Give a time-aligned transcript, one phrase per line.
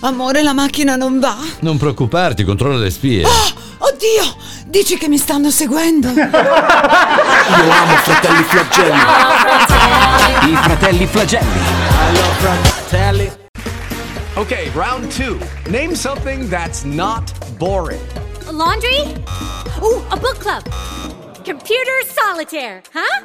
[0.00, 1.36] Amore, la macchina non va.
[1.60, 3.24] Non preoccuparti, controlla le spie.
[3.78, 6.08] Oddio, dici che mi stanno seguendo.
[6.16, 9.00] Io amo fratelli flagelli.
[10.50, 11.74] I fratelli flagelli.
[14.34, 15.38] Okay, round two.
[15.70, 18.00] Name something that's not boring.
[18.46, 19.00] A laundry?
[19.82, 20.62] Ooh, a book club.
[21.44, 23.24] Computer solitaire, huh?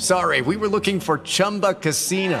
[0.00, 2.40] Sorry, we were looking for Chumba Casino.